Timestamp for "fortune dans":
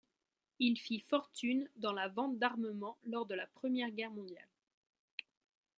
0.99-1.93